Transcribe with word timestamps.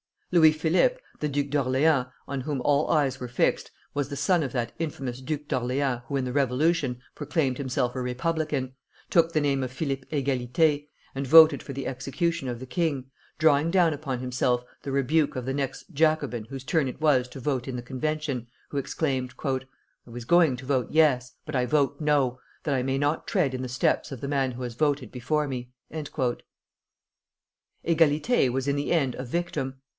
Louis 0.31 0.53
Philippe, 0.53 0.97
the 1.19 1.27
Duke 1.27 1.53
of 1.55 1.67
Orleans, 1.67 2.07
on 2.25 2.41
whom 2.41 2.61
all 2.61 2.89
eyes 2.89 3.19
were 3.19 3.27
fixed, 3.27 3.69
was 3.93 4.07
the 4.09 4.15
son 4.15 4.43
of 4.43 4.53
that 4.53 4.71
infamous 4.79 5.21
Duke 5.21 5.51
of 5.51 5.61
Orleans 5.61 6.01
who 6.07 6.15
in 6.15 6.23
the 6.25 6.31
Revolution 6.31 7.01
proclaimed 7.13 7.57
himself 7.59 7.95
a 7.95 8.01
republican, 8.01 8.73
took 9.11 9.33
the 9.33 9.41
name 9.41 9.61
of 9.61 9.71
Philippe 9.73 10.05
Égalité, 10.07 10.87
and 11.13 11.27
voted 11.27 11.61
for 11.61 11.73
the 11.73 11.85
execution 11.85 12.47
of 12.47 12.59
the 12.61 12.65
king, 12.65 13.11
drawing 13.37 13.69
down 13.71 13.93
upon 13.93 14.19
himself 14.21 14.63
the 14.83 14.91
rebuke 14.91 15.35
of 15.35 15.45
the 15.45 15.53
next 15.53 15.87
Jacobin 15.93 16.45
whose 16.45 16.63
turn 16.63 16.87
it 16.87 17.01
was 17.01 17.27
to 17.27 17.41
vote 17.41 17.67
in 17.67 17.75
the 17.75 17.81
convention, 17.83 18.47
who 18.69 18.77
exclaimed: 18.77 19.33
"I 19.43 19.59
was 20.05 20.25
going 20.25 20.55
to 20.55 20.65
vote 20.65 20.87
Yes, 20.91 21.33
but 21.45 21.55
I 21.57 21.65
vote 21.67 21.99
No, 22.01 22.39
that 22.63 22.73
I 22.73 22.81
may 22.83 22.97
not 22.97 23.27
tread 23.27 23.53
in 23.53 23.61
the 23.61 23.67
steps 23.69 24.11
of 24.13 24.21
the 24.21 24.29
man 24.29 24.53
who 24.53 24.63
has 24.63 24.73
voted 24.75 25.11
before 25.11 25.47
me." 25.47 25.71
Égalité 27.85 28.49
was 28.49 28.67
in 28.67 28.77
the 28.77 28.93
end 28.93 29.13
a 29.15 29.25
victim. 29.25 29.75